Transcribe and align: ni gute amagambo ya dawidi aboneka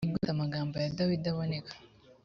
ni 0.03 0.11
gute 0.13 0.29
amagambo 0.33 0.73
ya 0.83 0.91
dawidi 0.97 1.27
aboneka 1.31 1.71